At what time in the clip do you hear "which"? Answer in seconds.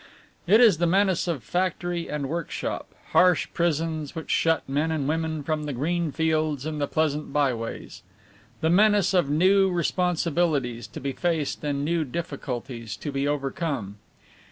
4.15-4.31